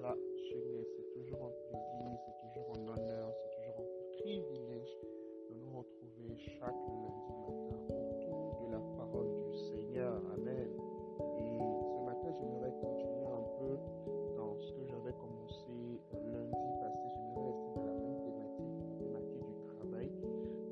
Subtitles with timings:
[0.00, 0.16] là
[0.48, 4.98] chez C'est toujours un plaisir, c'est toujours un honneur, c'est toujours un privilège
[5.50, 10.22] de nous retrouver chaque lundi matin autour de la parole du Seigneur.
[10.34, 10.70] Amen.
[11.38, 13.78] Et ce matin, je j'aimerais continuer un peu
[14.36, 17.08] dans ce que j'avais commencé lundi passé.
[17.08, 20.10] Je J'aimerais rester dans la même thématique, thématique du travail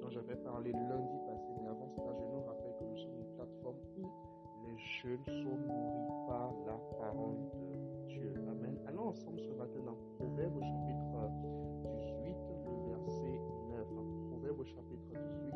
[0.00, 1.52] dont j'avais parlé lundi passé.
[1.62, 4.06] Mais avant cela, je nous rappelle que nous sommes une plateforme où
[4.66, 7.99] les jeunes sont nourris par la parole de Dieu.
[9.00, 11.00] Ensemble ce matin dans Proverbe au chapitre
[11.96, 12.36] 18,
[12.68, 13.40] le verset
[13.70, 13.86] 9.
[14.28, 15.54] Proverbe au chapitre 18,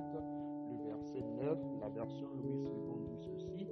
[0.71, 1.59] le verset 9.
[1.83, 3.69] La version Louis II dit ceci.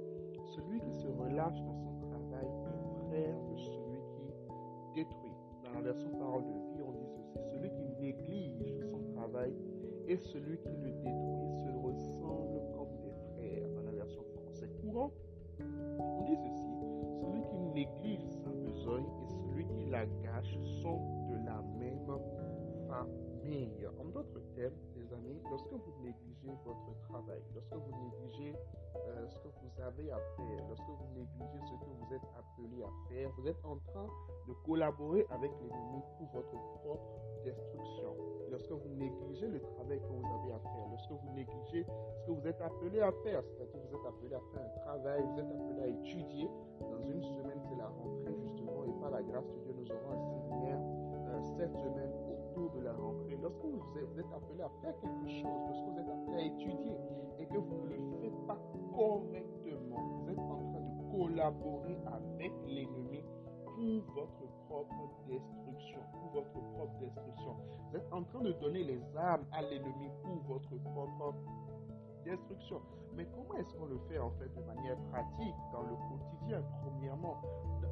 [0.55, 5.33] Celui qui se relâche dans son travail est frère de celui qui détruit.
[5.63, 7.39] Dans la version parole de vie, on dit ceci.
[7.51, 9.55] Celui qui néglige son travail
[10.07, 12.52] et celui qui le détruit se ressemble
[20.81, 21.99] sont de la même
[22.87, 23.87] famille.
[23.99, 28.55] En d'autres termes, les amis, lorsque vous négligez votre travail, lorsque vous négligez
[28.95, 32.83] euh, ce que vous avez à faire, lorsque vous négligez ce que vous êtes appelé
[32.83, 34.07] à faire, vous êtes en train
[34.47, 38.15] de collaborer avec l'ennemi pour votre propre destruction.
[38.51, 40.12] Lorsque vous négligez le travail que
[41.81, 45.23] ce que vous êtes appelé à faire, c'est-à-dire vous êtes appelé à faire un travail,
[45.25, 46.49] vous êtes appelé à étudier,
[46.79, 50.11] dans une semaine c'est la rentrée justement, et par la grâce de Dieu, nous aurons
[50.13, 50.79] un séminaire
[51.33, 53.37] euh, cette semaine autour de la rentrée.
[53.41, 56.45] Lorsque vous êtes, vous êtes appelé à faire quelque chose, lorsque vous êtes appelé à
[56.45, 56.97] étudier
[57.39, 58.59] et que vous ne le faites pas
[58.93, 63.23] correctement, vous êtes en train de collaborer avec l'ennemi
[63.65, 67.55] pour votre propre destruction, pour votre propre destruction.
[67.89, 71.35] Vous êtes en train de donner les armes à l'ennemi pour votre propre
[72.23, 72.81] destruction.
[73.15, 76.63] Mais comment est-ce qu'on le fait en fait de manière pratique dans le quotidien?
[76.81, 77.35] Premièrement,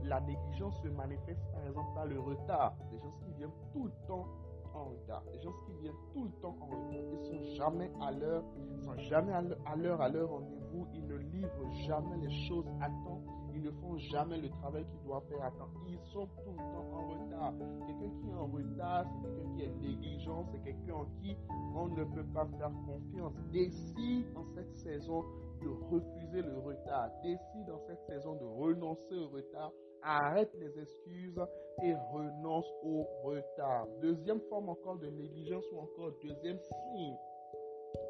[0.03, 2.73] la négligence se manifeste par exemple par le retard.
[2.91, 4.25] Des gens qui viennent tout le temps
[4.73, 5.23] en retard.
[5.31, 7.03] Des gens qui viennent tout le temps en retard.
[7.11, 10.87] Ils sont jamais à l'heure, ils sont jamais à l'heure à leur rendez-vous.
[10.95, 13.21] Ils ne livrent jamais les choses à temps.
[13.53, 15.69] Ils ne font jamais le travail qu'ils doivent faire à temps.
[15.87, 17.53] Ils sont tout le temps en retard.
[17.87, 21.35] Quelqu'un qui est en retard, c'est quelqu'un qui est négligent, c'est quelqu'un en qui
[21.75, 23.33] on ne peut pas faire confiance.
[23.51, 25.23] Décide en cette saison
[25.61, 27.09] de refuser le retard.
[27.23, 29.71] Décide en cette saison de renoncer au retard.
[30.03, 31.39] Arrête les excuses
[31.83, 33.85] et renonce au retard.
[34.01, 37.15] Deuxième forme encore de négligence ou encore deuxième signe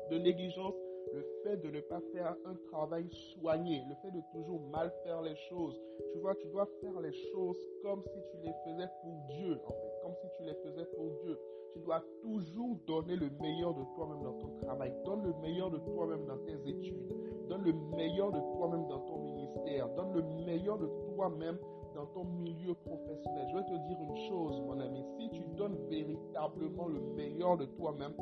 [0.10, 0.76] de négligence,
[1.14, 5.22] le fait de ne pas faire un travail soigné, le fait de toujours mal faire
[5.22, 5.80] les choses.
[6.14, 9.72] Tu vois, tu dois faire les choses comme si tu les faisais pour Dieu, en
[9.72, 11.40] fait, comme si tu les faisais pour Dieu.
[11.74, 14.94] Tu dois toujours donner le meilleur de toi-même dans ton travail.
[15.06, 17.16] Donne le meilleur de toi-même dans tes études.
[17.48, 19.88] Donne le meilleur de toi-même dans ton ministère.
[19.96, 21.58] Donne le meilleur de toi-même
[21.96, 23.48] dans ton milieu professionnel.
[23.52, 25.04] Je vais te dire une chose, mon ami.
[25.18, 28.14] Si tu donnes véritablement le meilleur de toi-même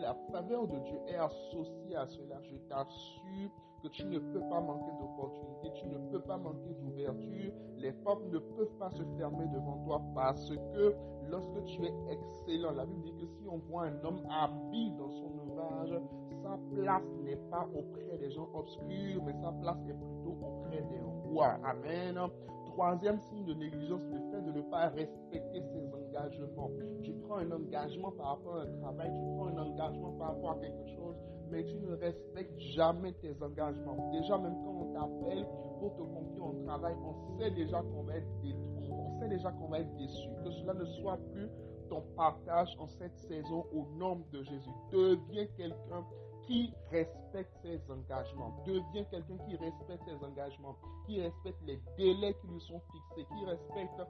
[0.00, 3.50] la faveur de Dieu est associée à cela, je t'assure
[3.82, 7.52] que tu ne peux pas manquer d'opportunités, tu ne peux pas manquer d'ouverture.
[7.76, 10.94] Les portes ne peuvent pas se fermer devant toi parce que
[11.30, 15.10] lorsque tu es excellent, la Bible dit que si on voit un homme habile dans
[15.10, 15.94] son ouvrage,
[16.42, 21.00] sa place n'est pas auprès des gens obscurs, mais sa place est plutôt auprès des
[21.00, 21.58] rois.
[21.64, 22.18] Amen.
[22.66, 26.70] Troisième signe de négligence, le fait de ne pas respecter ses engagements.
[27.02, 29.37] Tu prends un engagement par rapport à un travail, tu
[29.80, 31.16] un par rapport à quelque chose,
[31.50, 34.10] mais tu ne respectes jamais tes engagements.
[34.12, 35.46] Déjà, même quand on t'appelle
[35.80, 39.50] pour te confier au travail, on sait déjà qu'on va être détruit, on sait déjà
[39.52, 40.28] qu'on va être déçu.
[40.44, 41.48] Que cela ne soit plus
[41.88, 44.70] ton partage en cette saison au nom de Jésus.
[44.92, 46.04] Deviens quelqu'un
[46.48, 48.54] qui respecte ses engagements.
[48.66, 53.44] Deviens quelqu'un qui respecte ses engagements, qui respecte les délais qui lui sont fixés, qui
[53.44, 54.02] respecte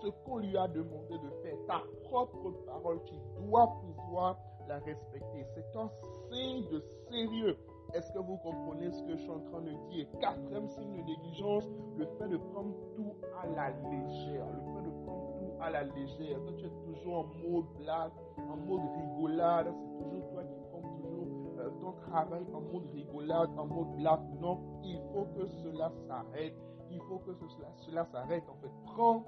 [0.00, 1.56] ce qu'on lui a demandé de faire.
[1.66, 4.38] Ta propre parole, tu dois pouvoir
[4.68, 5.46] la respecter.
[5.54, 5.88] C'est un
[6.30, 7.56] signe de sérieux.
[7.94, 10.06] Est-ce que vous comprenez ce que je suis en train de dire?
[10.20, 11.68] Quatrième signe de négligence,
[11.98, 14.46] le fait de prendre tout à la légère.
[14.46, 16.40] Le fait de prendre tout à la légère.
[16.42, 19.66] Toi, tu es toujours en mode blague, en mode rigolade.
[19.66, 21.26] C'est toujours toi qui prends toujours
[21.58, 24.20] euh, ton travail en mode rigolade, en mode blague.
[24.40, 26.54] Non, il faut que cela s'arrête.
[26.90, 28.44] Il faut que cela, cela s'arrête.
[28.48, 29.24] En fait, prends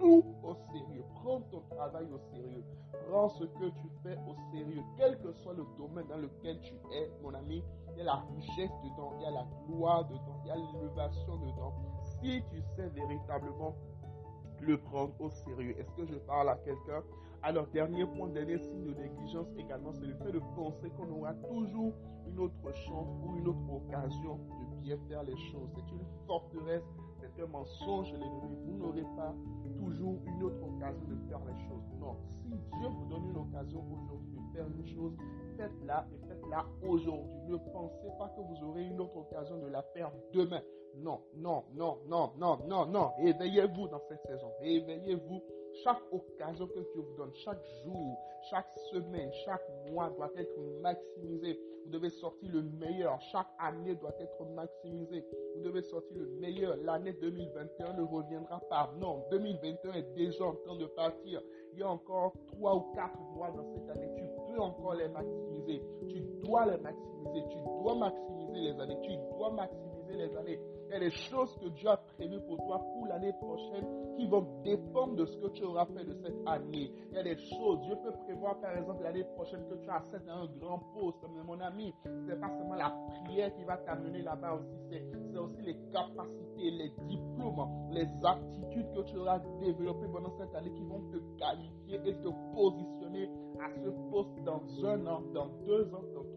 [0.00, 1.04] tout au sérieux.
[1.22, 2.64] Prends ton travail au sérieux.
[3.08, 4.82] Prends ce que tu fais au sérieux.
[4.96, 7.62] Quel que soit le domaine dans lequel tu es, mon ami,
[7.92, 10.56] il y a la richesse dedans, il y a la gloire dedans, il y a
[10.56, 11.74] l'élévation dedans.
[12.20, 13.74] Si tu sais véritablement
[14.60, 15.74] le prendre au sérieux.
[15.78, 17.02] Est-ce que je parle à quelqu'un?
[17.42, 21.32] Alors, dernier point, dernier signe de négligence également, c'est le fait de penser qu'on aura
[21.34, 21.94] toujours
[22.26, 25.68] une autre chance ou une autre occasion de bien faire les choses.
[25.74, 26.84] C'est une forteresse,
[27.34, 28.56] c'est un mensonge de l'ennemi.
[28.66, 29.34] Vous n'aurez pas
[29.78, 31.82] toujours une autre occasion de faire les choses.
[31.98, 35.12] Non, si Dieu vous donne une occasion aujourd'hui de faire une chose,
[35.56, 37.40] faites-la et faites-la aujourd'hui.
[37.48, 40.62] Ne pensez pas que vous aurez une autre occasion de la faire demain.
[40.96, 43.12] Non, non, non, non, non, non, non.
[43.18, 44.50] Éveillez-vous dans cette saison.
[44.60, 45.42] Éveillez-vous
[45.84, 48.18] Chaque occasion que Dieu vous donne, chaque jour,
[48.50, 51.58] chaque semaine, chaque mois doit être maximisé.
[51.84, 53.20] Vous devez sortir le meilleur.
[53.32, 55.24] Chaque année doit être maximisée.
[55.56, 56.76] Vous devez sortir le meilleur.
[56.76, 58.92] L'année 2021 ne reviendra pas.
[58.98, 61.42] Non, 2021 est déjà en train de partir.
[61.72, 64.10] Il y a encore trois ou quatre mois dans cette année.
[64.16, 65.82] Tu peux encore les maximiser.
[66.08, 67.44] Tu dois les maximiser.
[67.50, 68.98] Tu dois maximiser les années.
[69.02, 70.58] Tu dois maximiser les années.
[70.88, 73.86] Il y a des choses que Dieu a prévues pour toi pour l'année prochaine
[74.16, 76.90] qui vont dépendre de ce que tu auras fait de cette année.
[77.10, 77.80] Il y a des choses.
[77.82, 81.18] Dieu peut prévoir, par exemple, l'année prochaine que tu accèdes à un grand poste.
[81.36, 82.92] Mais mon ami, ce n'est pas seulement la
[83.24, 85.00] prière qui va t'amener là-bas aussi.
[85.32, 90.72] C'est aussi les capacités, les diplômes, les aptitudes que tu auras développées pendant cette année
[90.72, 93.30] qui vont te qualifier et te positionner
[93.60, 96.29] à ce poste dans un an, dans deux ans, dans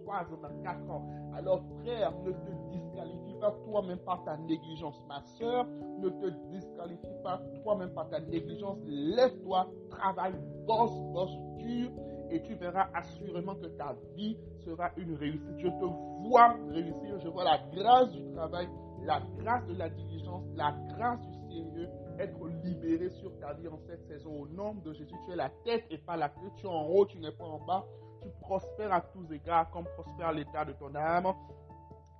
[1.36, 5.02] Alors, frère, ne te disqualifie pas toi-même par ta négligence.
[5.08, 5.66] Ma soeur,
[6.00, 8.78] ne te disqualifie pas toi-même par ta négligence.
[8.86, 10.36] Lève-toi, travaille,
[10.68, 11.90] bosse, bosse dur
[12.30, 15.60] et tu verras assurément que ta vie sera une réussite.
[15.60, 18.68] Je te vois réussir, je vois la grâce du travail,
[19.06, 21.90] la grâce de la diligence, la grâce du Seigneur
[22.20, 24.42] être libéré sur ta vie en cette saison.
[24.42, 26.50] Au nom de Jésus, tu es la tête et pas la queue.
[26.58, 27.86] Tu es en haut, tu n'es pas en bas.
[28.24, 31.34] Tu prospères à tous égards comme prospère l'état de ton âme.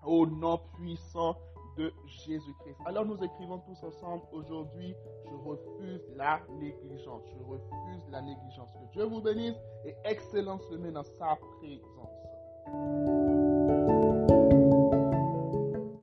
[0.06, 1.38] Au nom puissant
[1.78, 2.78] de Jésus-Christ.
[2.86, 4.94] Alors nous écrivons tous ensemble aujourd'hui,
[5.26, 7.24] je refuse la négligence.
[7.38, 8.70] Je refuse la négligence.
[8.74, 13.33] Que Dieu vous bénisse et excellente semaine dans sa présence.